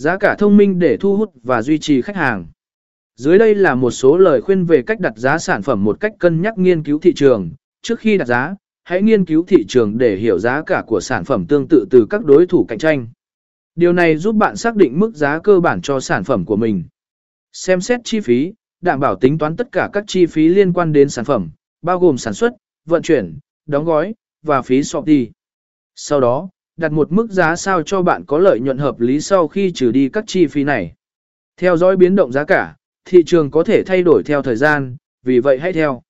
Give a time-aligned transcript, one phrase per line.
[0.00, 2.46] Giá cả thông minh để thu hút và duy trì khách hàng.
[3.16, 6.12] Dưới đây là một số lời khuyên về cách đặt giá sản phẩm một cách
[6.18, 7.50] cân nhắc nghiên cứu thị trường.
[7.82, 11.24] Trước khi đặt giá, hãy nghiên cứu thị trường để hiểu giá cả của sản
[11.24, 13.08] phẩm tương tự từ các đối thủ cạnh tranh.
[13.74, 16.84] Điều này giúp bạn xác định mức giá cơ bản cho sản phẩm của mình.
[17.52, 20.92] Xem xét chi phí, đảm bảo tính toán tất cả các chi phí liên quan
[20.92, 21.50] đến sản phẩm,
[21.82, 22.52] bao gồm sản xuất,
[22.84, 25.04] vận chuyển, đóng gói, và phí shop.
[25.94, 26.48] Sau đó,
[26.80, 29.92] đặt một mức giá sao cho bạn có lợi nhuận hợp lý sau khi trừ
[29.92, 30.94] đi các chi phí này.
[31.56, 34.96] Theo dõi biến động giá cả, thị trường có thể thay đổi theo thời gian,
[35.22, 36.02] vì vậy hãy theo